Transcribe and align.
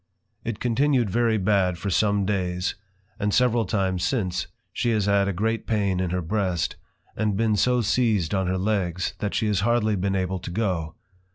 It 0.43 0.59
continued 0.59 1.11
very 1.11 1.37
bad 1.37 1.77
for 1.77 1.91
some 1.91 2.25
dayes; 2.25 2.73
and 3.19 3.31
several 3.31 3.65
times 3.65 4.03
since, 4.03 4.47
she 4.73 4.89
has 4.89 5.05
had 5.05 5.27
a 5.27 5.31
great 5.31 5.67
pain 5.67 5.99
in 5.99 6.09
her 6.09 6.23
breast; 6.23 6.75
and 7.15 7.37
been 7.37 7.55
so 7.55 7.81
siezed 7.81 8.33
on 8.33 8.47
her 8.47 8.57
leggs, 8.57 9.13
that 9.19 9.35
she 9.35 9.45
has 9.45 9.59
hardly 9.59 9.95
been 9.95 10.15
able 10.15 10.39
to 10.39 10.49
go. 10.49 10.95